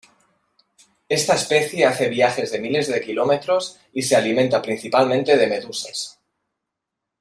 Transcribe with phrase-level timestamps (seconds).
[1.09, 6.19] Esta especie hace viajes de miles de kilómetros y se alimenta principalmente de medusas.